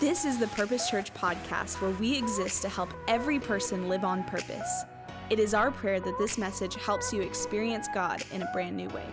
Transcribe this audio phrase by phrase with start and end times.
[0.00, 4.24] This is the Purpose Church podcast where we exist to help every person live on
[4.24, 4.84] purpose.
[5.30, 8.88] It is our prayer that this message helps you experience God in a brand new
[8.88, 9.06] way.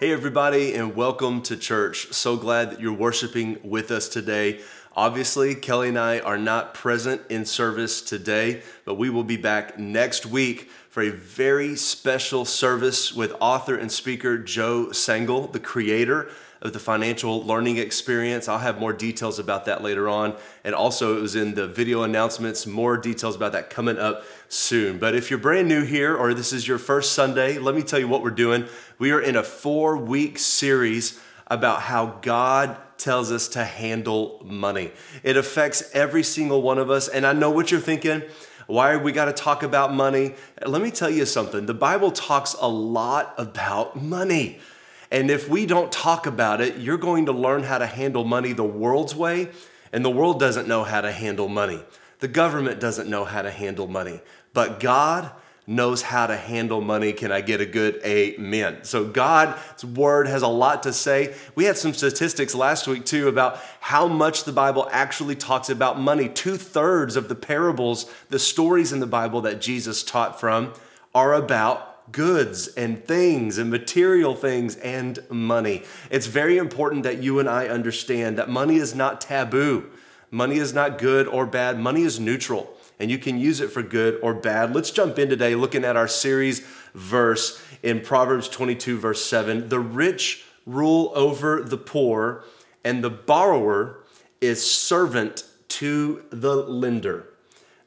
[0.00, 2.12] Hey, everybody, and welcome to church.
[2.12, 4.60] So glad that you're worshiping with us today.
[4.96, 9.78] Obviously, Kelly and I are not present in service today, but we will be back
[9.78, 16.28] next week for a very special service with author and speaker Joe Sangl, the creator
[16.62, 18.48] of the financial learning experience.
[18.48, 20.36] I'll have more details about that later on.
[20.62, 24.98] And also, it was in the video announcements, more details about that coming up soon.
[24.98, 27.98] But if you're brand new here or this is your first Sunday, let me tell
[27.98, 28.66] you what we're doing.
[28.98, 34.92] We are in a four week series about how God tells us to handle money.
[35.22, 37.08] It affects every single one of us.
[37.08, 38.22] And I know what you're thinking.
[38.66, 40.34] Why we got to talk about money?
[40.64, 41.66] Let me tell you something.
[41.66, 44.60] The Bible talks a lot about money.
[45.10, 48.52] And if we don't talk about it, you're going to learn how to handle money
[48.52, 49.48] the world's way,
[49.92, 51.82] and the world doesn't know how to handle money.
[52.20, 54.20] The government doesn't know how to handle money.
[54.52, 55.30] But God
[55.66, 57.12] knows how to handle money.
[57.12, 58.78] Can I get a good amen?
[58.82, 61.34] So, God's word has a lot to say.
[61.54, 65.98] We had some statistics last week, too, about how much the Bible actually talks about
[65.98, 66.28] money.
[66.28, 70.72] Two thirds of the parables, the stories in the Bible that Jesus taught from,
[71.14, 75.84] are about goods and things and material things and money.
[76.10, 79.90] It's very important that you and I understand that money is not taboo.
[80.30, 81.78] Money is not good or bad.
[81.78, 84.74] Money is neutral and you can use it for good or bad.
[84.74, 86.60] Let's jump in today looking at our series
[86.94, 89.70] verse in Proverbs 22, verse 7.
[89.70, 92.44] The rich rule over the poor,
[92.84, 94.04] and the borrower
[94.40, 97.26] is servant to the lender.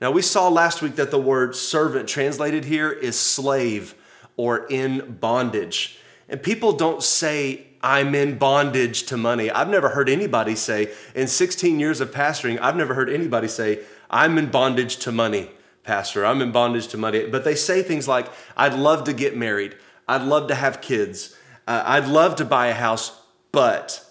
[0.02, 3.96] Now, we saw last week that the word servant translated here is slave
[4.38, 6.00] or in bondage.
[6.30, 9.52] And people don't say, I'm in bondage to money.
[9.52, 13.82] I've never heard anybody say, in 16 years of pastoring, I've never heard anybody say,
[14.10, 15.52] I'm in bondage to money,
[15.84, 16.26] Pastor.
[16.26, 17.28] I'm in bondage to money.
[17.28, 19.76] But they say things like, I'd love to get married.
[20.08, 21.36] I'd love to have kids.
[21.68, 23.20] Uh, I'd love to buy a house,
[23.52, 24.06] but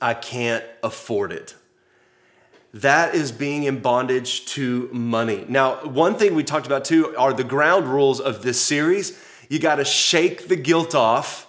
[0.00, 1.54] I can't afford it
[2.74, 5.44] that is being in bondage to money.
[5.48, 9.18] Now, one thing we talked about too are the ground rules of this series.
[9.48, 11.46] You got to shake the guilt off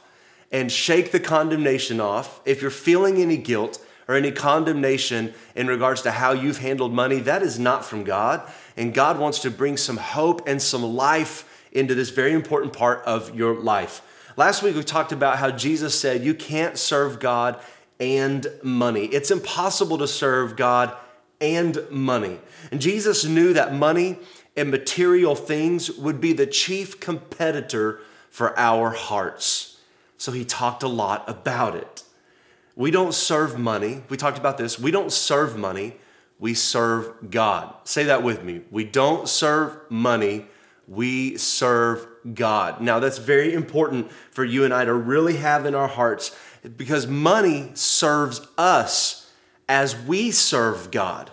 [0.51, 2.41] and shake the condemnation off.
[2.45, 7.19] If you're feeling any guilt or any condemnation in regards to how you've handled money,
[7.19, 8.49] that is not from God.
[8.77, 13.03] And God wants to bring some hope and some life into this very important part
[13.05, 14.01] of your life.
[14.37, 17.61] Last week we talked about how Jesus said you can't serve God
[17.99, 19.05] and money.
[19.07, 20.95] It's impossible to serve God
[21.41, 22.39] and money.
[22.71, 24.19] And Jesus knew that money
[24.55, 29.79] and material things would be the chief competitor for our hearts.
[30.17, 32.03] So he talked a lot about it.
[32.75, 34.03] We don't serve money.
[34.09, 34.79] We talked about this.
[34.79, 35.95] We don't serve money.
[36.39, 37.73] We serve God.
[37.83, 38.61] Say that with me.
[38.71, 40.45] We don't serve money.
[40.87, 42.81] We serve God.
[42.81, 46.35] Now, that's very important for you and I to really have in our hearts
[46.77, 49.18] because money serves us
[49.69, 51.31] as we serve God.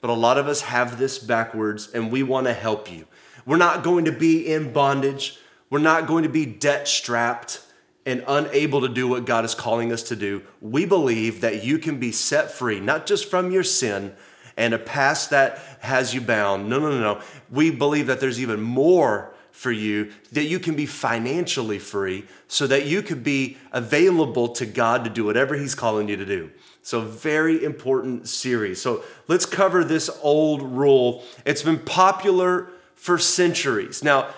[0.00, 3.06] But a lot of us have this backwards and we want to help you.
[3.44, 5.38] We're not going to be in bondage.
[5.70, 7.62] We're not going to be debt strapped
[8.06, 10.42] and unable to do what God is calling us to do.
[10.60, 14.14] We believe that you can be set free, not just from your sin
[14.56, 16.68] and a past that has you bound.
[16.68, 17.22] No, no, no, no.
[17.50, 22.66] We believe that there's even more for you, that you can be financially free so
[22.66, 26.50] that you could be available to God to do whatever He's calling you to do.
[26.90, 28.82] So, very important series.
[28.82, 31.22] So, let's cover this old rule.
[31.46, 34.02] It's been popular for centuries.
[34.02, 34.30] Now,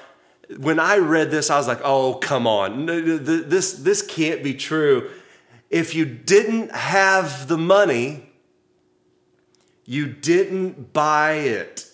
[0.58, 2.84] when I read this, I was like, oh, come on.
[2.84, 5.08] This, this can't be true.
[5.70, 8.28] If you didn't have the money,
[9.86, 11.86] you didn't buy it.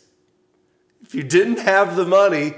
[1.02, 2.54] If you didn't have the money,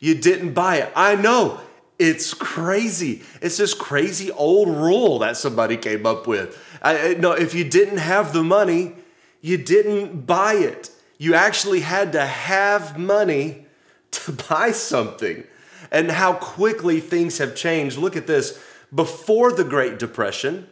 [0.00, 0.92] you didn't buy it.
[0.96, 1.60] I know
[1.96, 3.22] it's crazy.
[3.40, 6.60] It's this crazy old rule that somebody came up with.
[6.86, 8.94] I, no, if you didn't have the money,
[9.40, 10.90] you didn't buy it.
[11.18, 13.66] You actually had to have money
[14.12, 15.44] to buy something.
[15.90, 17.98] And how quickly things have changed.
[17.98, 18.62] Look at this.
[18.94, 20.68] Before the Great Depression,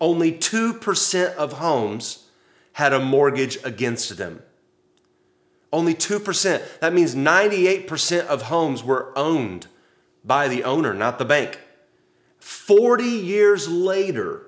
[0.00, 2.26] only 2% of homes
[2.72, 4.42] had a mortgage against them.
[5.72, 6.80] Only 2%.
[6.80, 9.68] That means 98% of homes were owned
[10.24, 11.60] by the owner, not the bank.
[12.40, 14.45] 40 years later,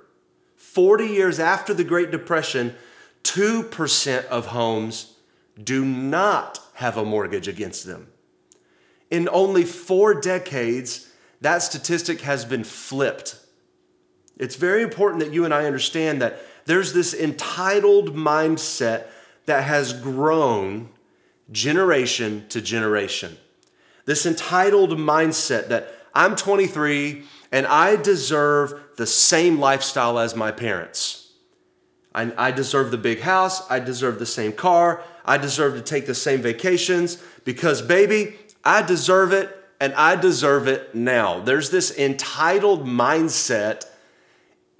[0.58, 2.75] 40 years after the Great Depression,
[3.22, 5.14] 2% of homes
[5.62, 8.08] do not have a mortgage against them.
[9.10, 11.10] In only four decades,
[11.40, 13.38] that statistic has been flipped.
[14.37, 19.06] It's very important that you and I understand that there's this entitled mindset
[19.46, 20.90] that has grown
[21.50, 23.38] generation to generation.
[24.05, 31.30] This entitled mindset that I'm 23 and I deserve the same lifestyle as my parents.
[32.12, 33.62] I, I, deserve the big house.
[33.70, 35.04] I deserve the same car.
[35.24, 38.34] I deserve to take the same vacations because, baby,
[38.64, 41.38] I deserve it and I deserve it now.
[41.38, 43.84] There's this entitled mindset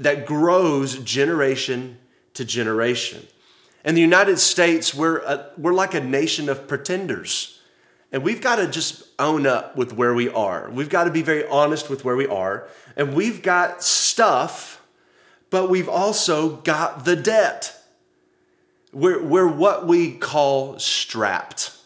[0.01, 1.99] that grows generation
[2.35, 3.25] to generation.
[3.85, 7.58] In the United States, we're, a, we're like a nation of pretenders.
[8.11, 10.71] And we've got to just own up with where we are.
[10.71, 12.67] We've got to be very honest with where we are.
[12.97, 14.83] And we've got stuff,
[15.51, 17.75] but we've also got the debt.
[18.93, 21.77] We're, we're what we call strapped.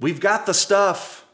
[0.00, 1.24] We've got the stuff.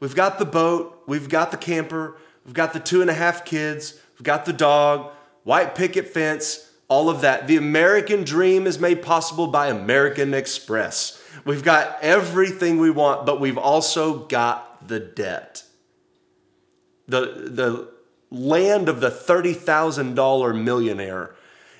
[0.00, 1.04] We've got the boat.
[1.06, 2.16] We've got the camper.
[2.44, 4.00] We've got the two and a half kids.
[4.18, 5.12] We've got the dog,
[5.44, 7.46] white picket fence, all of that.
[7.46, 11.21] The American dream is made possible by American Express.
[11.44, 15.64] We've got everything we want, but we've also got the debt.
[17.08, 17.88] The, the
[18.30, 21.34] land of the $30,000 millionaire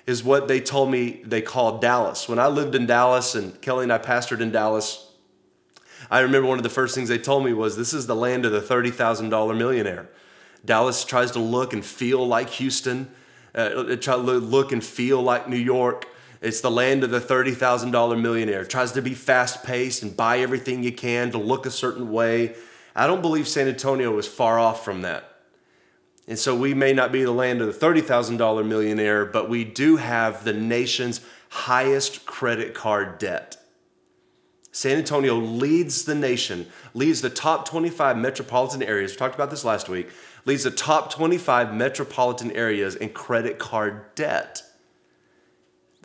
[0.06, 2.28] is what they told me they called Dallas.
[2.28, 5.08] When I lived in Dallas and Kelly and I pastored in Dallas,
[6.10, 8.44] I remember one of the first things they told me was this is the land
[8.44, 10.08] of the $30,000 millionaire.
[10.64, 13.10] Dallas tries to look and feel like Houston
[13.54, 16.06] uh, try to look and feel like New York.
[16.42, 18.64] It's the land of the $30,000 millionaire.
[18.64, 22.54] Tries to be fast paced and buy everything you can to look a certain way.
[22.94, 25.28] I don't believe San Antonio is far off from that.
[26.28, 29.96] And so we may not be the land of the $30,000 millionaire, but we do
[29.96, 33.56] have the nation's highest credit card debt.
[34.72, 39.12] San Antonio leads the nation, leads the top 25 metropolitan areas.
[39.12, 40.10] We talked about this last week
[40.44, 44.62] leads the top 25 metropolitan areas in credit card debt.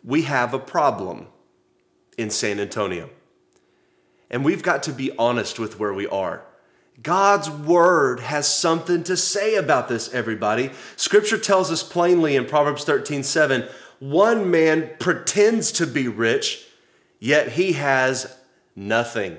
[0.08, 1.28] We have a problem
[2.18, 3.10] in San Antonio.
[4.30, 6.44] And we've got to be honest with where we are.
[7.04, 10.72] God's word has something to say about this, everybody.
[10.96, 13.68] Scripture tells us plainly in Proverbs 13 7
[14.00, 16.68] one man pretends to be rich,
[17.20, 18.38] yet he has
[18.78, 19.38] nothing.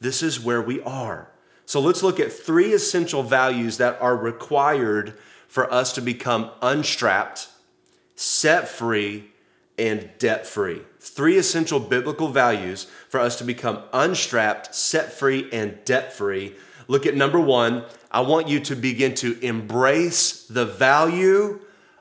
[0.00, 1.30] This is where we are.
[1.64, 5.14] So let's look at three essential values that are required
[5.48, 7.48] for us to become unstrapped,
[8.16, 9.31] set free,
[9.78, 10.82] and debt free.
[11.00, 16.54] Three essential biblical values for us to become unstrapped, set free, and debt free.
[16.88, 17.84] Look at number one.
[18.10, 21.60] I want you to begin to embrace the value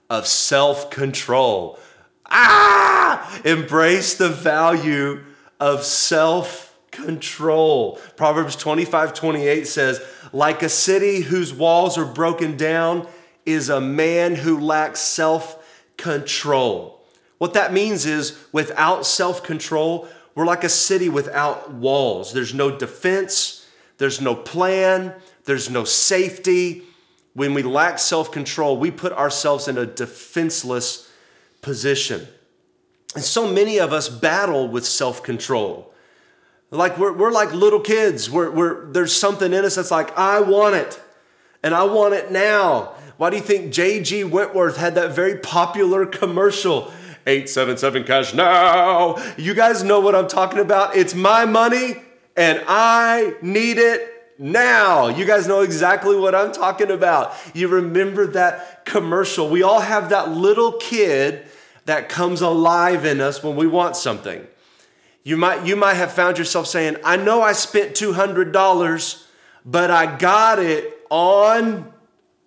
[0.09, 1.79] of self control.
[2.25, 3.41] Ah!
[3.45, 5.23] Embrace the value
[5.59, 8.00] of self control.
[8.18, 10.01] Proverbs 25 28 says,
[10.33, 13.07] Like a city whose walls are broken down
[13.45, 15.57] is a man who lacks self
[15.97, 17.00] control.
[17.41, 22.33] What that means is, without self control, we're like a city without walls.
[22.33, 23.67] There's no defense,
[23.97, 25.15] there's no plan,
[25.45, 26.83] there's no safety.
[27.33, 31.11] When we lack self control, we put ourselves in a defenseless
[31.63, 32.27] position.
[33.15, 35.91] And so many of us battle with self control.
[36.69, 38.29] Like we're, we're like little kids.
[38.29, 41.01] We're, we're, there's something in us that's like, I want it.
[41.63, 42.94] And I want it now.
[43.17, 44.25] Why do you think J.G.
[44.25, 46.94] Wentworth had that very popular commercial?
[47.28, 49.18] 877 cash now.
[49.37, 50.95] You guys know what I'm talking about.
[50.95, 51.95] It's my money
[52.35, 54.07] and I need it
[54.40, 55.07] now.
[55.07, 57.33] You guys know exactly what I'm talking about.
[57.54, 59.49] You remember that commercial.
[59.49, 61.45] We all have that little kid
[61.85, 64.45] that comes alive in us when we want something.
[65.23, 69.25] You might, you might have found yourself saying, I know I spent $200,
[69.66, 71.94] but I got it on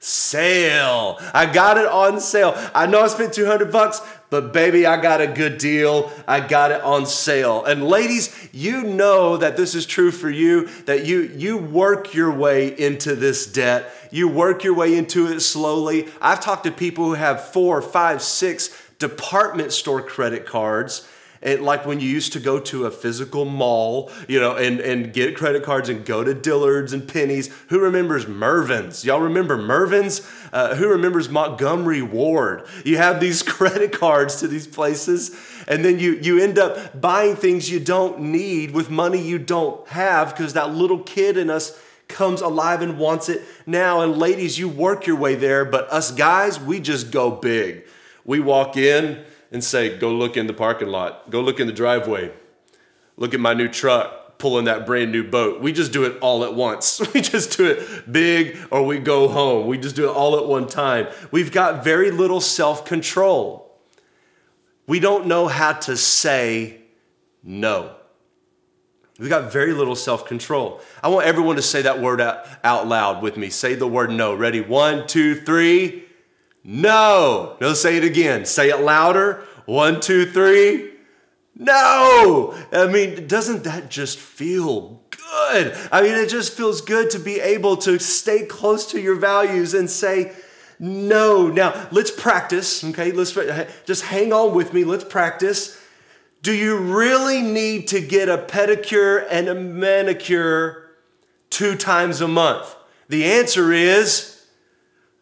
[0.04, 1.18] sale.
[1.32, 2.52] I got it on sale.
[2.75, 6.12] I know I spent 200 bucks, but baby, I got a good deal.
[6.28, 7.64] I got it on sale.
[7.64, 12.30] And ladies, you know that this is true for you, that you, you work your
[12.30, 13.90] way into this debt.
[14.11, 16.08] You work your way into it slowly.
[16.20, 21.08] I've talked to people who have four, five, six department store credit cards
[21.45, 25.13] and like when you used to go to a physical mall, you know, and, and
[25.13, 27.55] get credit cards and go to Dillard's and Penney's.
[27.69, 29.05] Who remembers Mervyn's?
[29.05, 30.27] Y'all remember Mervyn's?
[30.53, 32.67] Uh, who remembers Montgomery Ward?
[32.85, 37.37] You have these credit cards to these places, and then you, you end up buying
[37.37, 41.79] things you don't need with money you don't have because that little kid in us
[42.09, 44.01] comes alive and wants it now.
[44.01, 47.85] And ladies, you work your way there, but us guys, we just go big.
[48.25, 51.73] We walk in, and say, Go look in the parking lot, go look in the
[51.73, 52.30] driveway,
[53.16, 55.62] look at my new truck, pulling that brand new boat.
[55.62, 57.00] We just do it all at once.
[57.14, 59.68] We just do it big or we go home.
[59.68, 61.06] We just do it all at one time.
[61.30, 63.78] We've got very little self control.
[64.87, 66.82] we don't know how to say
[67.42, 67.94] no.
[69.20, 70.80] We've got very little self control.
[71.00, 73.50] I want everyone to say that word out, out loud with me.
[73.50, 74.34] Say the word no.
[74.34, 74.61] Ready?
[74.61, 76.03] One, two, three.
[76.64, 77.56] No.
[77.61, 78.47] No, say it again.
[78.47, 79.44] Say it louder.
[79.66, 80.90] One, two, three.
[81.54, 82.59] No.
[82.73, 85.76] I mean, doesn't that just feel good?
[85.92, 89.75] I mean, it just feels good to be able to stay close to your values
[89.75, 90.33] and say,
[90.78, 91.49] no.
[91.49, 93.12] Now, let's practice, okay?
[93.12, 94.85] Let's uh, just hang on with me.
[94.85, 95.80] Let's practice.
[96.42, 100.90] Do you really need to get a pedicure and a manicure
[101.50, 102.75] two times a month?
[103.09, 104.34] The answer is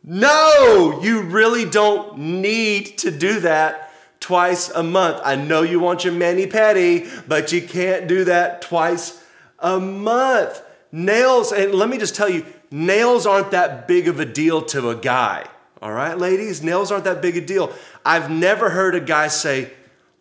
[0.04, 5.20] no, you really don't need to do that twice a month.
[5.24, 9.24] I know you want your mani pedi, but you can't do that twice
[9.58, 10.62] a month.
[10.90, 14.90] Nails, and let me just tell you, nails aren't that big of a deal to
[14.90, 15.46] a guy.
[15.80, 17.72] All right, ladies, nails aren't that big a deal.
[18.04, 19.72] I've never heard a guy say,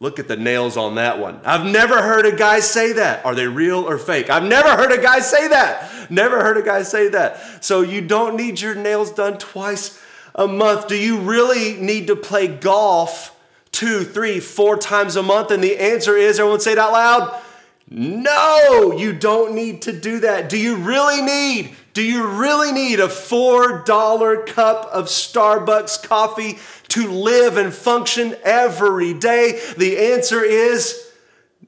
[0.02, 1.40] Look at the nails on that one.
[1.46, 3.24] I've never heard a guy say that.
[3.24, 4.32] Are they real or fake?
[4.32, 6.01] I've never heard a guy say that.
[6.12, 7.64] Never heard a guy say that.
[7.64, 10.02] So you don't need your nails done twice
[10.36, 10.88] a month.
[10.88, 13.36] Do you really need to play golf
[13.72, 15.52] two, three, four times a month?
[15.52, 17.42] And the answer is everyone say it out loud.
[17.90, 20.50] No, you don't need to do that.
[20.50, 27.12] Do you really need do you really need a $4 cup of Starbucks coffee to
[27.12, 29.60] live and function every day?
[29.78, 31.12] The answer is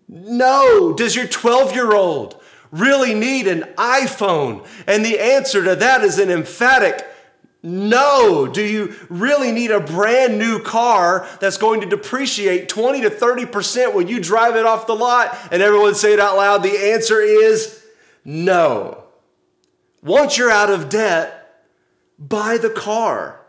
[0.08, 0.94] no.
[0.94, 2.42] Does your 12 year old
[2.74, 4.68] really need an iPhone?
[4.86, 7.08] And the answer to that is an emphatic
[7.66, 8.46] no.
[8.46, 13.94] Do you really need a brand new car that's going to depreciate 20 to 30%
[13.94, 15.38] when you drive it off the lot?
[15.50, 16.62] And everyone say it out loud.
[16.62, 17.82] The answer is
[18.26, 19.06] no.
[20.02, 21.64] Once you're out of debt,
[22.20, 23.40] buy the car.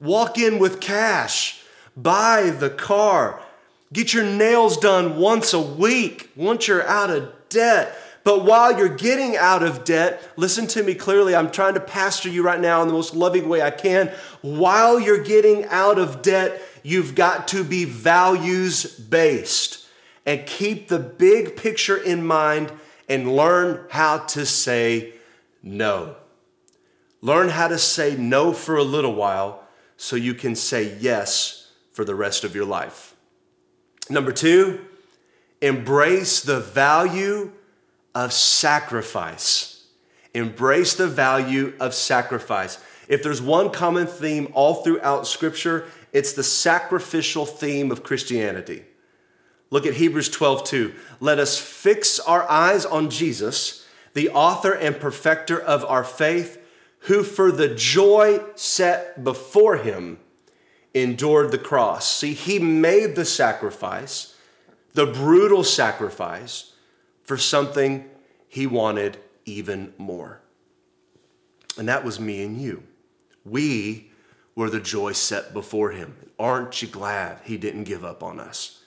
[0.00, 1.62] Walk in with cash.
[1.96, 3.40] Buy the car.
[3.90, 7.96] Get your nails done once a week once you're out of debt.
[8.26, 11.36] But while you're getting out of debt, listen to me clearly.
[11.36, 14.10] I'm trying to pastor you right now in the most loving way I can.
[14.42, 19.86] While you're getting out of debt, you've got to be values based
[20.26, 22.72] and keep the big picture in mind
[23.08, 25.12] and learn how to say
[25.62, 26.16] no.
[27.20, 29.62] Learn how to say no for a little while
[29.96, 33.14] so you can say yes for the rest of your life.
[34.10, 34.84] Number two,
[35.62, 37.52] embrace the value
[38.16, 39.84] of sacrifice.
[40.32, 42.82] Embrace the value of sacrifice.
[43.08, 48.84] If there's one common theme all throughout Scripture, it's the sacrificial theme of Christianity.
[49.68, 50.94] Look at Hebrews 12, 2.
[51.20, 56.58] Let us fix our eyes on Jesus the author and perfecter of our faith,
[57.00, 60.18] who for the joy set before him
[60.94, 62.10] endured the cross.
[62.10, 64.34] See, he made the sacrifice,
[64.94, 66.72] the brutal sacrifice,
[67.26, 68.08] for something
[68.48, 70.40] he wanted even more.
[71.76, 72.84] And that was me and you.
[73.44, 74.10] We
[74.54, 76.16] were the joy set before him.
[76.38, 78.82] Aren't you glad he didn't give up on us?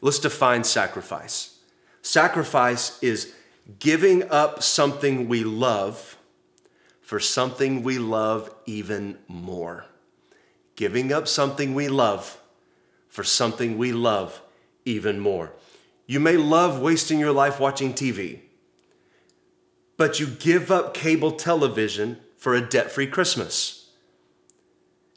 [0.00, 1.58] Let's define sacrifice.
[2.02, 3.32] Sacrifice is
[3.78, 6.18] giving up something we love
[7.00, 9.86] for something we love even more.
[10.76, 12.38] Giving up something we love
[13.08, 14.40] for something we love
[14.84, 15.52] even more.
[16.12, 18.40] You may love wasting your life watching TV,
[19.96, 23.88] but you give up cable television for a debt free Christmas.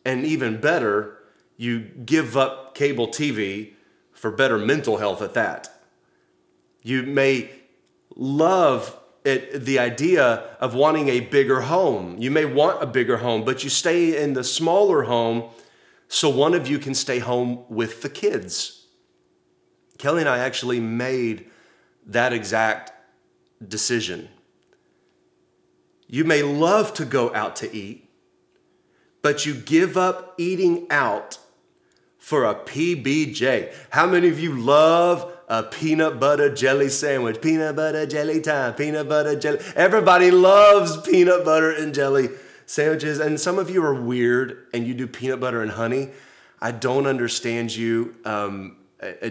[0.05, 1.17] And even better,
[1.57, 3.73] you give up cable TV
[4.13, 5.67] for better mental health at that.
[6.81, 7.49] You may
[8.15, 12.15] love it, the idea of wanting a bigger home.
[12.19, 15.49] You may want a bigger home, but you stay in the smaller home
[16.07, 18.84] so one of you can stay home with the kids.
[19.97, 21.45] Kelly and I actually made
[22.05, 22.91] that exact
[23.65, 24.29] decision.
[26.07, 28.09] You may love to go out to eat,
[29.21, 31.39] but you give up eating out
[32.17, 33.73] for a PBJ.
[33.89, 37.41] How many of you love a peanut butter jelly sandwich.
[37.41, 39.59] Peanut butter jelly time, peanut butter jelly.
[39.75, 42.29] Everybody loves peanut butter and jelly
[42.65, 43.19] sandwiches.
[43.19, 46.09] And some of you are weird and you do peanut butter and honey.
[46.59, 48.15] I don't understand you.
[48.25, 48.77] Um,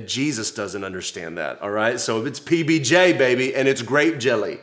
[0.05, 1.99] Jesus doesn't understand that, all right?
[1.99, 4.59] So if it's PBJ, baby, and it's grape jelly.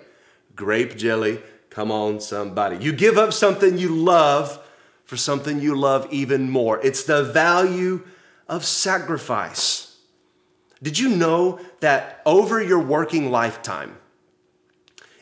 [0.55, 2.77] Grape jelly, come on, somebody.
[2.77, 4.59] You give up something you love
[5.05, 6.79] for something you love even more.
[6.85, 8.03] It's the value
[8.47, 9.97] of sacrifice.
[10.83, 13.97] Did you know that over your working lifetime,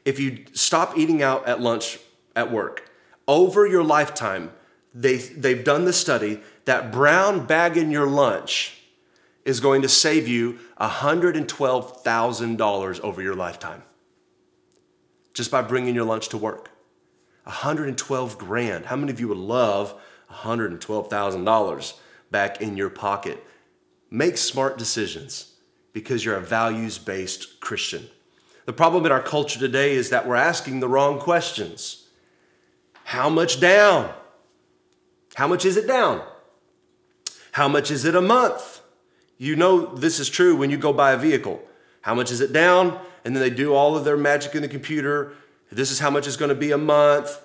[0.06, 2.00] if you stop eating out at lunch
[2.36, 2.90] at work,
[3.28, 4.52] over your lifetime,
[4.94, 8.79] they, they've done the study that brown bag in your lunch
[9.46, 13.84] is going to save you $112,000 over your lifetime
[15.34, 16.72] just by bringing your lunch to work.
[17.44, 18.86] 112 grand.
[18.86, 19.94] How many of you would love
[20.32, 21.94] $112,000
[22.30, 23.44] back in your pocket?
[24.12, 25.54] Make smart decisions
[25.94, 28.08] because you're a values based Christian.
[28.66, 32.08] The problem in our culture today is that we're asking the wrong questions.
[33.06, 34.14] How much down?
[35.36, 36.22] How much is it down?
[37.54, 38.79] How much is it a month?
[39.40, 41.64] You know this is true when you go buy a vehicle.
[42.02, 43.00] How much is it down?
[43.26, 45.34] And then they do all of their magic in the computer.
[45.72, 47.40] This is how much it's going to be a month.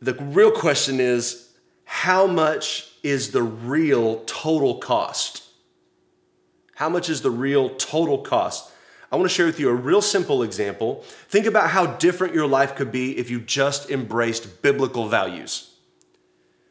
[0.00, 1.50] The real question is
[1.84, 5.44] how much is the real total cost?
[6.76, 8.70] How much is the real total cost?
[9.10, 11.04] I want to share with you a real simple example.
[11.28, 15.74] Think about how different your life could be if you just embraced biblical values.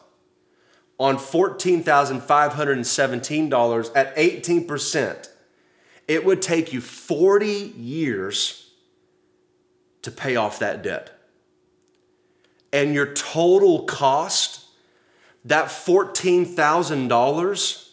[0.99, 5.29] on $14,517 at 18%,
[6.07, 8.71] it would take you 40 years
[10.03, 11.19] to pay off that debt.
[12.71, 14.67] And your total cost,
[15.47, 17.89] that $14,000,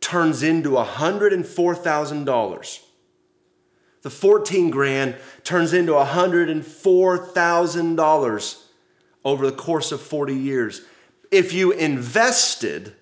[0.00, 2.83] turns into $104,000.
[4.04, 8.62] The 14 grand turns into $104,000
[9.24, 10.82] over the course of 40 years.
[11.30, 12.94] If you invested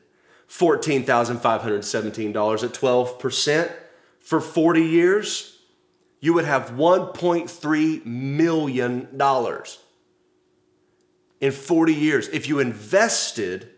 [0.49, 3.73] $14,517 at 12%,
[4.21, 5.59] for 40 years,
[6.21, 9.09] you would have $1.3 million
[11.41, 12.29] in 40 years.
[12.29, 13.71] If you invested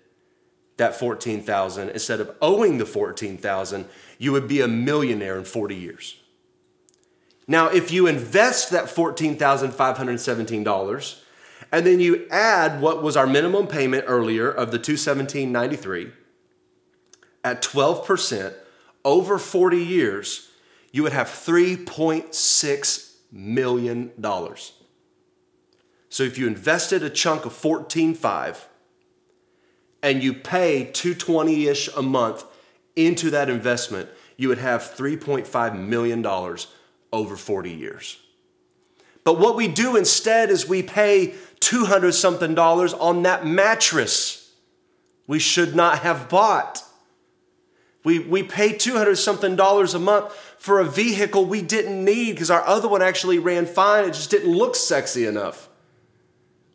[0.76, 3.86] that 14,000 instead of owing the 14,000,
[4.18, 6.20] you would be a millionaire in 40 years.
[7.46, 11.20] Now, if you invest that $14,517
[11.70, 16.12] and then you add what was our minimum payment earlier of the 217.93
[17.42, 18.54] at 12%,
[19.04, 20.48] over 40 years,
[20.90, 24.10] you would have $3.6 million.
[26.08, 28.64] So if you invested a chunk of 14.5
[30.02, 32.44] and you pay 220-ish a month
[32.96, 36.26] into that investment, you would have $3.5 million
[37.14, 38.18] over 40 years.
[39.22, 44.52] But what we do instead is we pay 200 something dollars on that mattress
[45.26, 46.82] we should not have bought.
[48.04, 52.50] We, we pay 200 something dollars a month for a vehicle we didn't need because
[52.50, 54.04] our other one actually ran fine.
[54.04, 55.70] It just didn't look sexy enough.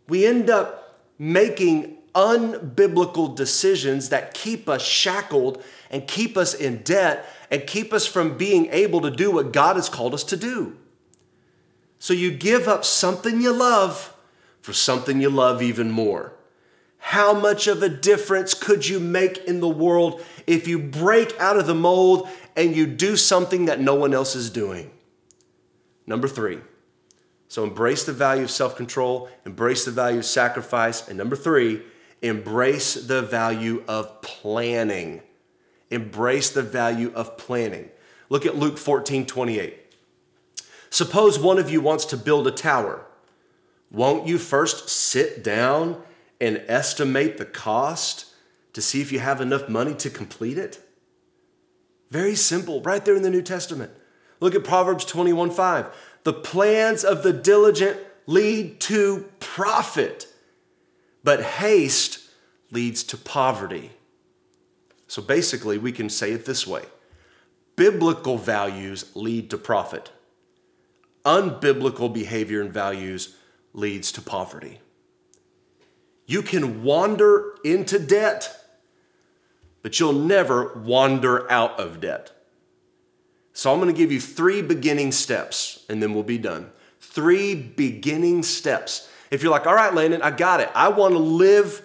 [0.07, 7.27] We end up making unbiblical decisions that keep us shackled and keep us in debt
[7.51, 10.77] and keep us from being able to do what God has called us to do.
[11.97, 14.15] So you give up something you love
[14.61, 16.33] for something you love even more.
[16.99, 21.57] How much of a difference could you make in the world if you break out
[21.57, 24.91] of the mold and you do something that no one else is doing?
[26.05, 26.59] Number three.
[27.47, 31.07] So embrace the value of self control, embrace the value of sacrifice.
[31.07, 31.81] And number three,
[32.21, 35.21] embrace the value of planning.
[35.89, 37.89] Embrace the value of planning.
[38.29, 39.75] Look at Luke 14 28.
[40.89, 43.05] Suppose one of you wants to build a tower.
[43.91, 46.01] Won't you first sit down
[46.39, 48.25] and estimate the cost
[48.73, 50.79] to see if you have enough money to complete it?
[52.09, 53.91] Very simple, right there in the New Testament.
[54.39, 55.89] Look at Proverbs 21 5.
[56.23, 60.27] The plans of the diligent lead to profit,
[61.23, 62.19] but haste
[62.71, 63.91] leads to poverty.
[65.09, 66.83] So basically, we can say it this way
[67.75, 70.11] biblical values lead to profit,
[71.25, 73.35] unbiblical behavior and values
[73.73, 74.79] leads to poverty.
[76.27, 78.55] You can wander into debt,
[79.81, 82.31] but you'll never wander out of debt.
[83.51, 86.69] So I'm going to give you three beginning steps and then we'll be done.
[86.99, 89.09] Three beginning steps.
[89.31, 90.69] If you're like, all right, Landon, I got it.
[90.75, 91.83] I want to live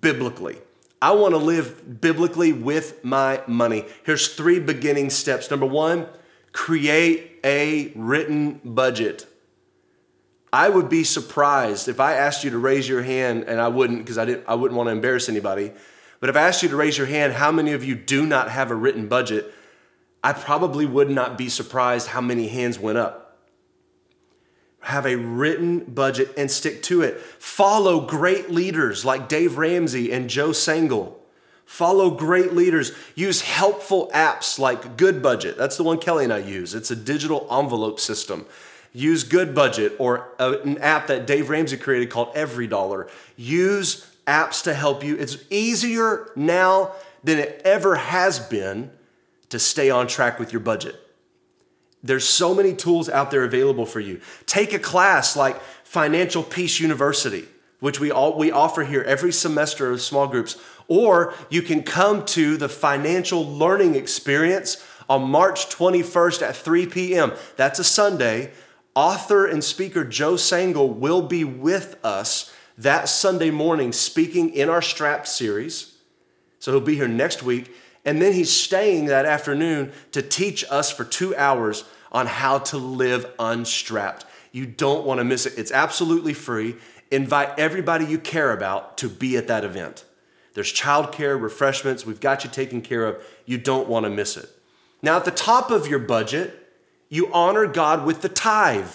[0.00, 0.58] biblically.
[1.04, 3.84] I want to live biblically with my money.
[4.04, 5.50] Here's three beginning steps.
[5.50, 6.06] Number one,
[6.52, 9.26] create a written budget.
[10.50, 13.98] I would be surprised if I asked you to raise your hand, and I wouldn't
[13.98, 15.72] because I, didn't, I wouldn't want to embarrass anybody.
[16.20, 18.50] But if I asked you to raise your hand, how many of you do not
[18.50, 19.52] have a written budget?
[20.22, 23.23] I probably would not be surprised how many hands went up
[24.84, 27.18] have a written budget and stick to it.
[27.20, 31.14] Follow great leaders like Dave Ramsey and Joe Sangl.
[31.64, 32.92] Follow great leaders.
[33.14, 35.56] Use helpful apps like Good Budget.
[35.56, 36.74] That's the one Kelly and I use.
[36.74, 38.44] It's a digital envelope system.
[38.92, 43.08] Use Good Budget or an app that Dave Ramsey created called Every Dollar.
[43.36, 45.16] Use apps to help you.
[45.16, 46.92] It's easier now
[47.24, 48.90] than it ever has been
[49.48, 51.03] to stay on track with your budget.
[52.04, 54.20] There's so many tools out there available for you.
[54.44, 57.48] Take a class like Financial Peace University,
[57.80, 62.26] which we all we offer here every semester of small groups, or you can come
[62.26, 67.32] to the financial learning experience on March 21st at 3 p.m.
[67.56, 68.52] That's a Sunday.
[68.94, 74.82] Author and speaker Joe Sangl will be with us that Sunday morning speaking in our
[74.82, 75.96] Strap series.
[76.58, 77.74] So he'll be here next week.
[78.04, 82.76] And then he's staying that afternoon to teach us for two hours on how to
[82.76, 84.26] live unstrapped.
[84.52, 85.54] You don't want to miss it.
[85.56, 86.76] It's absolutely free.
[87.10, 90.04] Invite everybody you care about to be at that event.
[90.54, 93.24] There's childcare, refreshments, we've got you taken care of.
[93.44, 94.48] You don't want to miss it.
[95.02, 96.56] Now, at the top of your budget,
[97.08, 98.90] you honor God with the tithe.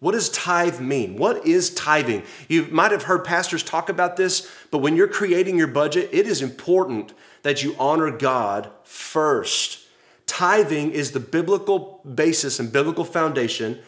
[0.00, 1.16] What does tithe mean?
[1.16, 2.24] What is tithing?
[2.48, 6.26] You might have heard pastors talk about this, but when you're creating your budget, it
[6.26, 7.14] is important
[7.46, 9.78] that you honor God first.
[10.26, 13.78] Tithing is the biblical basis and biblical foundation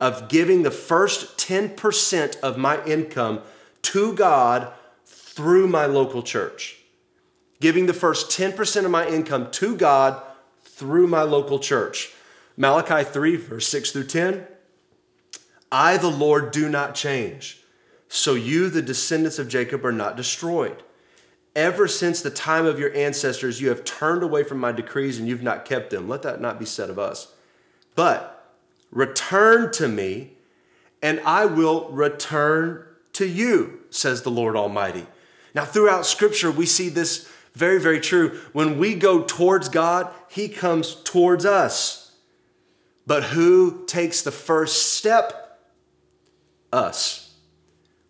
[0.00, 3.40] of giving the first 10% of my income
[3.82, 4.72] to God
[5.06, 6.80] through my local church.
[7.60, 10.20] Giving the first 10% of my income to God
[10.64, 12.12] through my local church.
[12.56, 14.44] Malachi 3, verse 6 through 10.
[15.70, 17.60] I, the Lord, do not change.
[18.08, 20.82] So you, the descendants of Jacob, are not destroyed.
[21.56, 25.28] Ever since the time of your ancestors, you have turned away from my decrees and
[25.28, 26.08] you've not kept them.
[26.08, 27.32] Let that not be said of us.
[27.94, 28.52] But
[28.90, 30.32] return to me,
[31.00, 35.06] and I will return to you, says the Lord Almighty.
[35.54, 38.40] Now, throughout Scripture, we see this very, very true.
[38.52, 42.12] When we go towards God, He comes towards us.
[43.06, 45.60] But who takes the first step?
[46.72, 47.36] Us.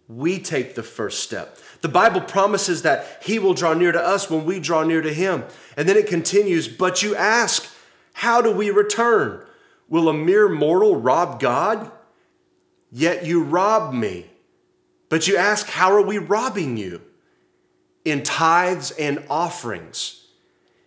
[0.08, 1.58] We take the first step.
[1.84, 5.12] The Bible promises that He will draw near to us when we draw near to
[5.12, 5.44] Him.
[5.76, 7.70] And then it continues, but you ask,
[8.14, 9.44] how do we return?
[9.90, 11.92] Will a mere mortal rob God?
[12.90, 14.30] Yet you rob me.
[15.10, 17.02] But you ask, how are we robbing you?
[18.02, 20.28] In tithes and offerings.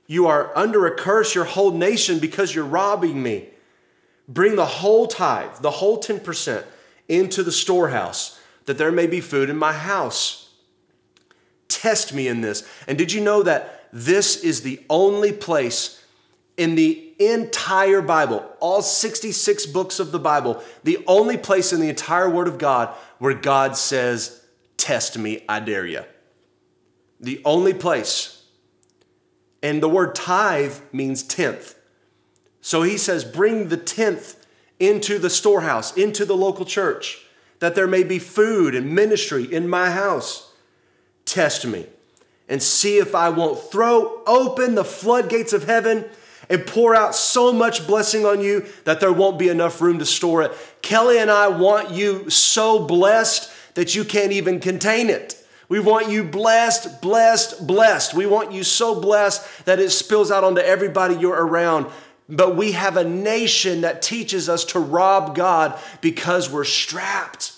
[0.08, 3.50] You are under a curse, your whole nation, because you're robbing me.
[4.28, 6.66] Bring the whole tithe, the whole 10%,
[7.08, 10.46] into the storehouse, that there may be food in my house
[11.68, 12.68] Test me in this.
[12.88, 16.04] And did you know that this is the only place
[16.58, 21.90] in the entire Bible, all 66 books of the Bible, the only place in the
[21.90, 24.44] entire Word of God where God says,
[24.78, 26.04] Test me, I dare you.
[27.20, 28.44] The only place.
[29.62, 31.76] And the word tithe means tenth.
[32.62, 34.46] So he says, Bring the tenth
[34.80, 37.26] into the storehouse, into the local church,
[37.60, 40.47] that there may be food and ministry in my house.
[41.28, 41.86] Test me
[42.48, 46.06] and see if I won't throw open the floodgates of heaven
[46.50, 50.06] and pour out so much blessing on you that there won't be enough room to
[50.06, 50.54] store it.
[50.82, 55.46] Kelly and I want you so blessed that you can't even contain it.
[55.68, 58.14] We want you blessed, blessed, blessed.
[58.14, 61.88] We want you so blessed that it spills out onto everybody you're around.
[62.30, 67.54] But we have a nation that teaches us to rob God because we're strapped,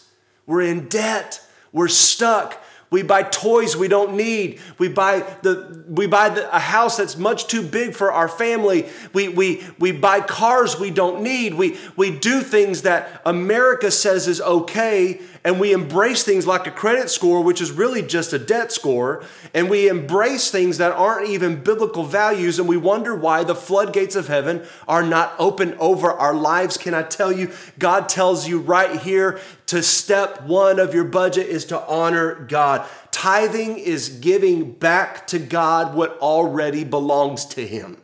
[0.47, 1.39] we're in debt,
[1.71, 2.63] we're stuck.
[2.91, 4.59] We buy toys we don't need.
[4.79, 8.89] We buy the we buy the, a house that's much too big for our family.
[9.13, 11.53] We we we buy cars we don't need.
[11.53, 16.71] We we do things that America says is okay and we embrace things like a
[16.71, 19.23] credit score, which is really just a debt score,
[19.53, 24.15] and we embrace things that aren't even biblical values, and we wonder why the floodgates
[24.15, 26.77] of heaven are not open over our lives.
[26.77, 31.47] Can I tell you, God tells you right here to step one of your budget
[31.47, 32.87] is to honor God.
[33.11, 37.97] Tithing is giving back to God what already belongs to Him.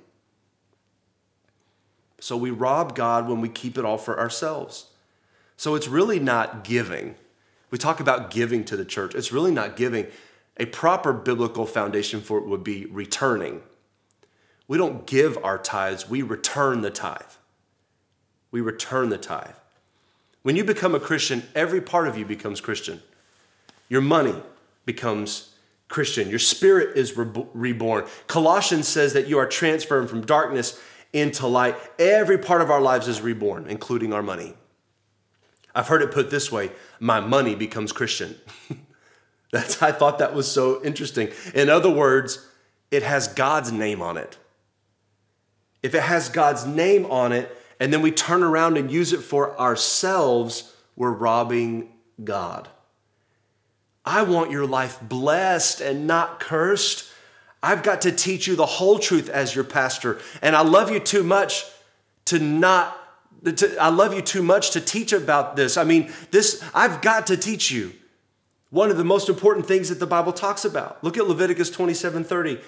[2.20, 4.88] So we rob God when we keep it all for ourselves.
[5.58, 7.16] So it's really not giving.
[7.76, 9.14] We talk about giving to the church.
[9.16, 10.08] It's really not giving.
[10.56, 13.64] A proper biblical foundation for it would be returning.
[14.66, 17.34] We don't give our tithes, we return the tithe.
[18.50, 19.58] We return the tithe.
[20.42, 23.04] When you become a Christian, every part of you becomes Christian.
[23.90, 24.42] Your money
[24.86, 25.54] becomes
[25.90, 26.30] Christian.
[26.30, 28.06] Your spirit is re- reborn.
[28.28, 31.76] Colossians says that you are transferred from darkness into light.
[32.00, 34.54] Every part of our lives is reborn, including our money.
[35.76, 38.36] I've heard it put this way my money becomes Christian.
[39.52, 41.30] That's, I thought that was so interesting.
[41.54, 42.48] In other words,
[42.90, 44.38] it has God's name on it.
[45.84, 49.22] If it has God's name on it, and then we turn around and use it
[49.22, 51.90] for ourselves, we're robbing
[52.24, 52.70] God.
[54.06, 57.10] I want your life blessed and not cursed.
[57.62, 61.00] I've got to teach you the whole truth as your pastor, and I love you
[61.00, 61.66] too much
[62.26, 62.98] to not.
[63.80, 65.78] I love you too much to teach about this.
[65.78, 67.94] I mean, this I've got to teach you.
[68.70, 71.04] One of the most important things that the Bible talks about.
[71.04, 72.60] Look at Leviticus 27 30.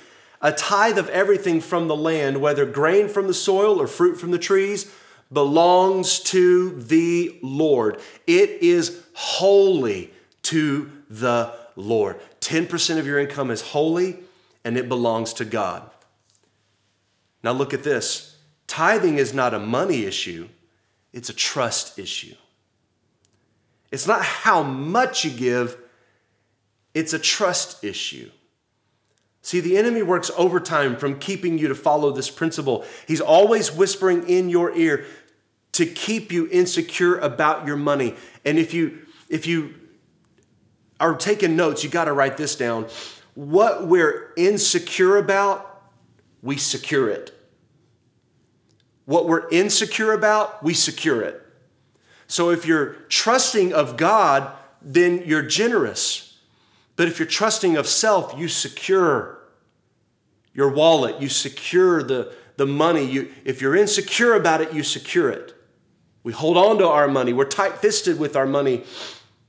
[0.41, 4.29] A tithe of everything from the land, whether grain from the soil or fruit from
[4.29, 4.93] the trees,
[5.33, 7.99] belongs to the Lord.
[8.27, 10.13] It is holy
[10.43, 12.19] to the Lord.
[12.41, 14.19] 10% of your income is holy
[14.63, 15.89] and it belongs to God.
[17.43, 18.37] Now look at this.
[18.67, 20.49] Tithing is not a money issue,
[21.17, 22.35] it's a trust issue.
[23.91, 25.75] It's not how much you give,
[26.93, 28.29] it's a trust issue.
[29.41, 32.85] See, the enemy works overtime from keeping you to follow this principle.
[33.07, 35.05] He's always whispering in your ear
[35.71, 38.13] to keep you insecure about your money.
[38.45, 39.73] And if you if you
[40.99, 42.87] are taking notes, you got to write this down.
[43.33, 45.81] What we're insecure about,
[46.43, 47.36] we secure it.
[49.07, 51.41] What we're insecure about, we secure it.
[52.27, 56.39] So if you're trusting of God, then you're generous.
[56.97, 59.39] But if you're trusting of self, you secure
[60.53, 63.05] your wallet, you secure the, the money.
[63.05, 65.55] You, if you're insecure about it, you secure it.
[66.23, 68.83] We hold on to our money, we're tight fisted with our money.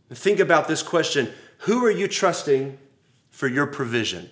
[0.09, 2.79] Think about this question Who are you trusting
[3.31, 4.31] for your provision?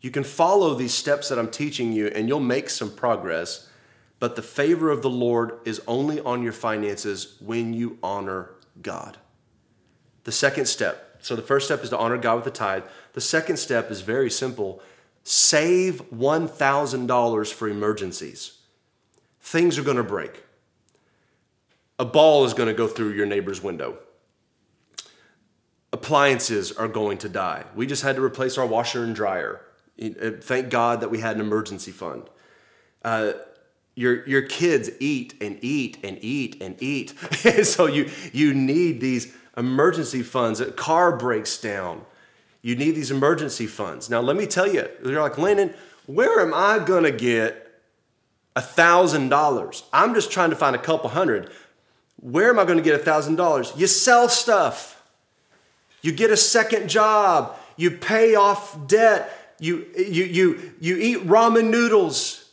[0.00, 3.68] You can follow these steps that I'm teaching you and you'll make some progress,
[4.20, 9.18] but the favor of the Lord is only on your finances when you honor God.
[10.24, 12.84] The second step so the first step is to honor God with the tithe.
[13.12, 14.82] The second step is very simple
[15.24, 18.58] save $1,000 for emergencies.
[19.40, 20.44] Things are going to break.
[21.98, 23.98] A ball is going to go through your neighbor's window.
[25.92, 27.64] Appliances are going to die.
[27.74, 29.60] We just had to replace our washer and dryer.
[30.00, 32.24] Uh, thank God that we had an emergency fund.
[33.04, 33.32] Uh,
[33.94, 37.18] your, your kids eat and eat and eat and eat.
[37.64, 40.60] so you, you need these emergency funds.
[40.60, 42.02] A car breaks down.
[42.62, 44.08] You need these emergency funds.
[44.08, 45.74] Now, let me tell you, you're like, Landon,
[46.06, 47.80] where am I going to get
[48.54, 49.82] a $1,000?
[49.92, 51.50] I'm just trying to find a couple hundred.
[52.20, 53.76] Where am I going to get a $1,000?
[53.76, 55.02] You sell stuff.
[56.02, 57.56] You get a second job.
[57.76, 59.47] You pay off debt.
[59.60, 62.50] You, you, you, you eat ramen noodles.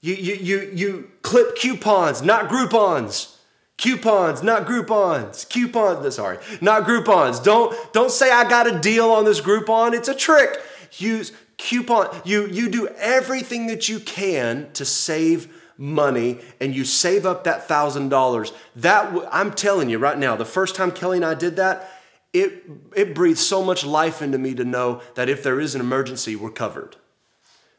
[0.00, 3.34] You, you, you, you clip coupons, not Groupons.
[3.76, 5.48] Coupons, not Groupons.
[5.48, 7.42] Coupons, sorry, not Groupons.
[7.42, 9.94] Don't, don't say I got a deal on this Groupon.
[9.94, 10.60] It's a trick.
[10.98, 12.08] Use coupon.
[12.24, 17.68] You, you do everything that you can to save money and you save up that
[17.68, 18.52] thousand dollars.
[18.74, 21.88] That I'm telling you right now, the first time Kelly and I did that,
[22.32, 22.64] it,
[22.94, 26.36] it breathed so much life into me to know that if there is an emergency,
[26.36, 26.96] we're covered.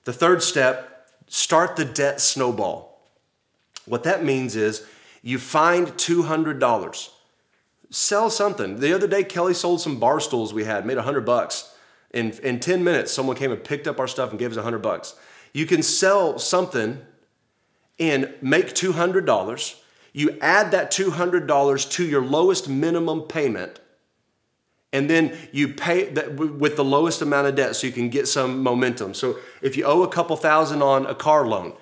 [0.05, 3.05] The third step, start the debt snowball.
[3.85, 4.85] What that means is
[5.21, 7.09] you find $200.
[7.91, 8.79] Sell something.
[8.79, 11.75] The other day, Kelly sold some bar stools we had, made 100 bucks.
[12.12, 14.79] In, in 10 minutes, someone came and picked up our stuff and gave us 100
[14.79, 15.15] bucks.
[15.53, 16.99] You can sell something
[17.99, 19.79] and make $200.
[20.13, 23.79] You add that $200 to your lowest minimum payment,
[24.91, 28.63] and then you pay with the lowest amount of debt so you can get some
[28.63, 29.13] momentum.
[29.13, 31.73] So if you owe a couple thousand on a car loan,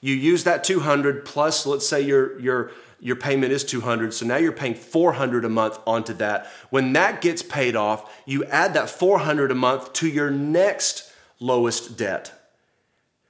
[0.00, 4.36] you use that 200 plus, let's say your, your, your payment is 200 so now
[4.36, 8.88] you're paying 400 a month onto that when that gets paid off you add that
[8.88, 12.32] 400 a month to your next lowest debt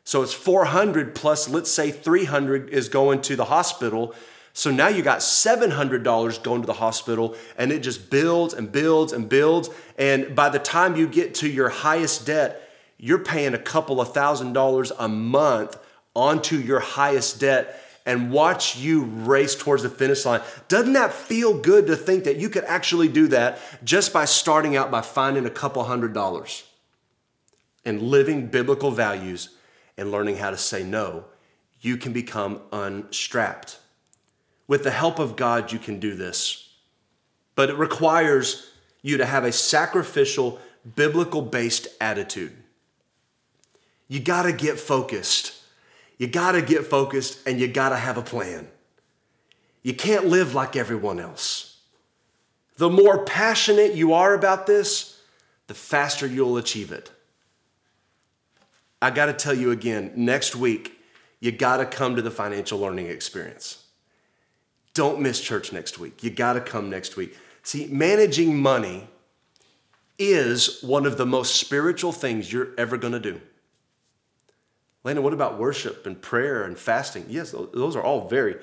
[0.04, 4.14] so it's 400 plus let's say 300 is going to the hospital
[4.56, 9.12] so now you got $700 going to the hospital and it just builds and builds
[9.12, 12.66] and builds and by the time you get to your highest debt
[12.96, 15.76] you're paying a couple of thousand dollars a month
[16.14, 20.40] onto your highest debt and watch you race towards the finish line.
[20.68, 24.74] Doesn't that feel good to think that you could actually do that just by starting
[24.74, 26.64] out by finding a couple hundred dollars
[27.84, 29.50] and living biblical values
[29.98, 31.26] and learning how to say no?
[31.82, 33.80] You can become unstrapped.
[34.68, 36.68] With the help of God, you can do this.
[37.54, 38.70] But it requires
[39.02, 40.58] you to have a sacrificial,
[40.94, 42.52] biblical based attitude.
[44.08, 45.62] You got to get focused.
[46.18, 48.68] You got to get focused and you got to have a plan.
[49.82, 51.78] You can't live like everyone else.
[52.76, 55.20] The more passionate you are about this,
[55.66, 57.10] the faster you'll achieve it.
[59.00, 60.98] I got to tell you again, next week,
[61.40, 63.85] you got to come to the financial learning experience.
[64.96, 66.24] Don't miss church next week.
[66.24, 67.36] You got to come next week.
[67.62, 69.06] See, managing money
[70.18, 73.42] is one of the most spiritual things you're ever going to do.
[75.04, 77.26] Landon, what about worship and prayer and fasting?
[77.28, 78.56] Yes, those are all very,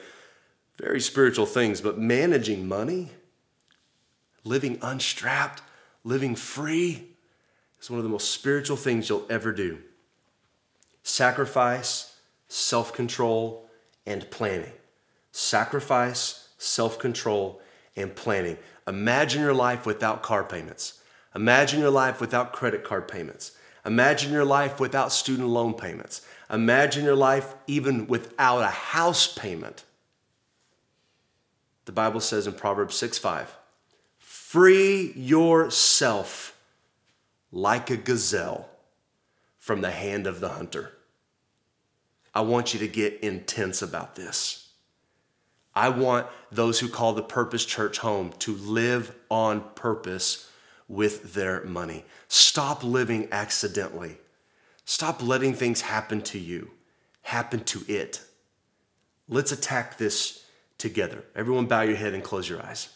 [0.82, 3.12] very spiritual things, but managing money,
[4.44, 5.62] living unstrapped,
[6.04, 7.10] living free
[7.80, 9.78] is one of the most spiritual things you'll ever do.
[11.04, 12.18] Sacrifice,
[12.48, 13.70] self control,
[14.08, 14.74] and planning
[15.34, 17.60] sacrifice, self control,
[17.98, 18.58] and planning.
[18.88, 21.02] Imagine your life without car payments.
[21.36, 23.52] Imagine your life without credit card payments.
[23.86, 26.22] Imagine your life without student loan payments.
[26.50, 29.84] Imagine your life even without a house payment.
[31.86, 33.58] The Bible says in Proverbs 6 5,
[34.20, 36.58] free yourself
[37.52, 38.70] like a gazelle
[39.58, 40.94] from the hand of the hunter.
[42.34, 44.63] I want you to get intense about this.
[45.76, 50.50] I want those who call the Purpose Church home to live on purpose
[50.88, 52.06] with their money.
[52.28, 54.18] Stop living accidentally.
[54.86, 56.72] Stop letting things happen to you,
[57.22, 58.22] happen to it.
[59.28, 60.46] Let's attack this
[60.78, 61.24] together.
[61.36, 62.90] Everyone, bow your head and close your eyes.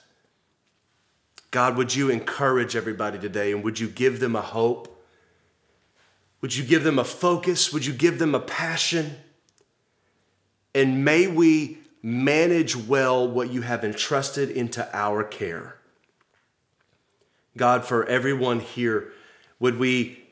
[1.50, 4.94] God, would you encourage everybody today and would you give them a hope?
[6.42, 7.72] Would you give them a focus?
[7.74, 9.16] Would you give them a passion?
[10.76, 15.76] And may we manage well what you have entrusted into our care.
[17.58, 19.12] God, for everyone here,
[19.60, 20.24] would we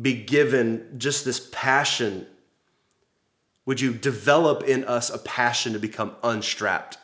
[0.00, 2.26] be given just this passion?
[3.66, 6.98] Would you develop in us a passion to become unstrapped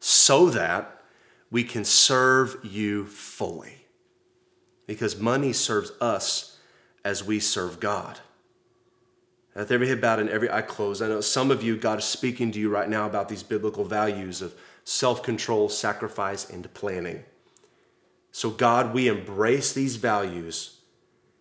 [0.00, 1.02] so that
[1.50, 3.84] we can serve you fully?
[4.86, 6.56] Because money serves us
[7.04, 8.18] as we serve God.
[9.56, 12.04] With every head bowed and every eye closed, I know some of you, God is
[12.04, 17.24] speaking to you right now about these biblical values of self control, sacrifice, and planning.
[18.32, 20.80] So, God, we embrace these values.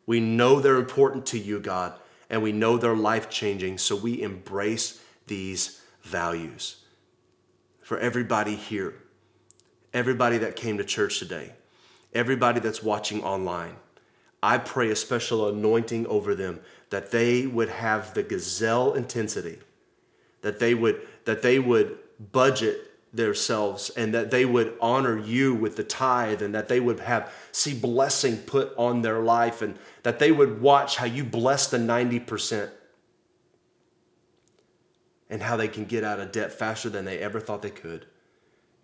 [0.06, 2.00] We know they're important to you, God,
[2.30, 3.80] and we know they're life changing.
[3.80, 6.86] So, we embrace these values.
[7.82, 8.94] For everybody here,
[9.94, 11.52] everybody that came to church today,
[12.14, 13.76] everybody that's watching online,
[14.42, 19.60] I pray a special anointing over them that they would have the gazelle intensity,
[20.42, 21.98] that they would, that they would
[22.32, 27.00] budget themselves and that they would honor you with the tithe and that they would
[27.00, 31.68] have see blessing put on their life and that they would watch how you bless
[31.68, 32.70] the 90%
[35.30, 38.06] and how they can get out of debt faster than they ever thought they could.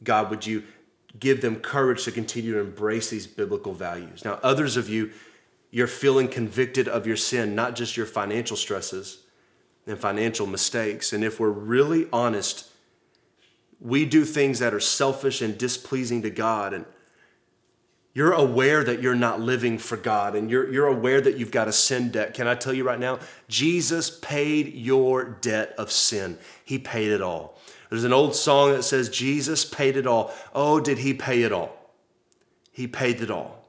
[0.04, 0.64] God, would you
[1.20, 4.26] give them courage to continue to embrace these biblical values?
[4.26, 5.12] Now, others of you,
[5.72, 9.24] you're feeling convicted of your sin, not just your financial stresses
[9.88, 11.14] and financial mistakes.
[11.14, 12.70] And if we're really honest,
[13.80, 16.74] we do things that are selfish and displeasing to God.
[16.74, 16.86] And
[18.14, 21.70] you're aware that you're not living for God and you're, you're aware that you've got
[21.70, 22.34] a sin debt.
[22.34, 23.20] Can I tell you right now?
[23.48, 27.58] Jesus paid your debt of sin, He paid it all.
[27.90, 30.34] There's an old song that says, Jesus paid it all.
[30.54, 31.76] Oh, did He pay it all?
[32.72, 33.61] He paid it all.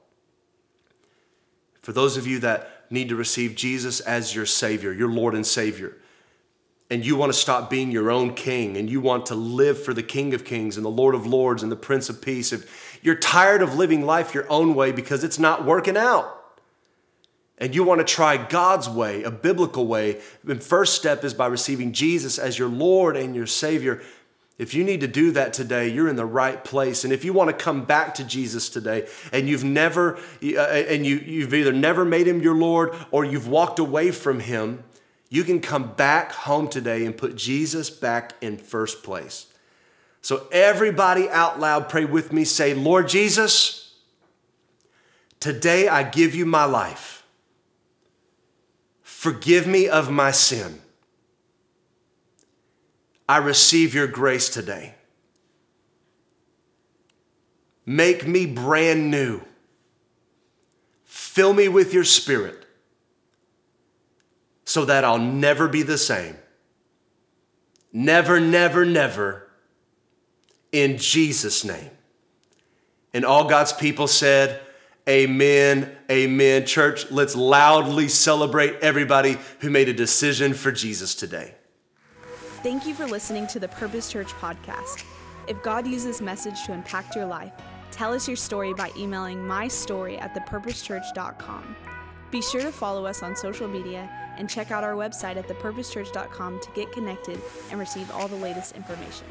[1.82, 5.46] For those of you that need to receive Jesus as your Savior, your Lord and
[5.46, 5.96] Savior,
[6.90, 9.94] and you want to stop being your own king and you want to live for
[9.94, 13.00] the King of Kings and the Lord of Lords and the Prince of Peace, if
[13.02, 16.38] you're tired of living life your own way because it's not working out,
[17.58, 21.46] and you want to try God's way, a biblical way, the first step is by
[21.46, 24.02] receiving Jesus as your Lord and your Savior.
[24.62, 27.02] If you need to do that today, you're in the right place.
[27.02, 31.04] And if you want to come back to Jesus today and you've never, uh, and
[31.04, 34.84] you, you've either never made him your Lord or you've walked away from him,
[35.28, 39.46] you can come back home today and put Jesus back in first place.
[40.20, 42.44] So, everybody out loud, pray with me.
[42.44, 43.96] Say, Lord Jesus,
[45.40, 47.26] today I give you my life.
[49.02, 50.82] Forgive me of my sin.
[53.32, 54.94] I receive your grace today.
[57.86, 59.40] Make me brand new.
[61.06, 62.66] Fill me with your spirit
[64.66, 66.36] so that I'll never be the same.
[67.90, 69.48] Never, never, never
[70.70, 71.90] in Jesus' name.
[73.14, 74.60] And all God's people said,
[75.08, 76.66] Amen, amen.
[76.66, 81.54] Church, let's loudly celebrate everybody who made a decision for Jesus today.
[82.62, 85.04] Thank you for listening to the Purpose Church podcast.
[85.48, 87.50] If God used this message to impact your life,
[87.90, 91.76] tell us your story by emailing mystory at thepurposechurch.com.
[92.30, 94.08] Be sure to follow us on social media
[94.38, 97.40] and check out our website at thepurposechurch.com to get connected
[97.72, 99.26] and receive all the latest information.